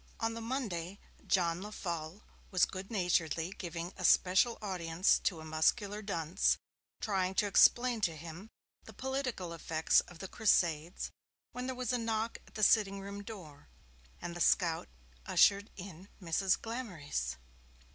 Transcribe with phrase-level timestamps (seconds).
[0.19, 0.97] On the Monday,
[1.27, 6.57] John Lefolle was good naturedly giving a special audience to a muscular dunce,
[7.01, 8.49] trying to explain to him
[8.85, 11.11] the political effects of the Crusades,
[11.51, 13.67] when there was a knock at the sitting room door,
[14.19, 14.89] and the scout
[15.27, 16.59] ushered in Mrs.
[16.59, 17.35] Glamorys.